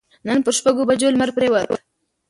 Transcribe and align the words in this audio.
نن 0.27 0.37
پر 0.45 0.53
شپږ 0.59 0.75
بجو 0.89 1.09
لمر 1.13 1.29
پرېوت. 1.35 1.69